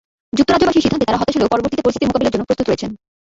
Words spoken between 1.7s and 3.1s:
পরিস্থিতি মোকাবিলার জন্য প্রস্তুত রয়েছেন।